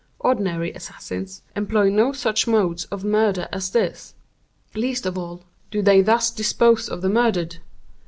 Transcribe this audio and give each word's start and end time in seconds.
Ordinary 0.17 0.71
assassins 0.73 1.43
employ 1.55 1.91
no 1.91 2.11
such 2.11 2.47
modes 2.47 2.85
of 2.85 3.03
murder 3.03 3.47
as 3.51 3.69
this. 3.69 4.15
Least 4.73 5.05
of 5.05 5.15
all, 5.15 5.43
do 5.69 5.83
they 5.83 6.01
thus 6.01 6.31
dispose 6.31 6.89
of 6.89 7.03
the 7.03 7.09
murdered. 7.09 7.57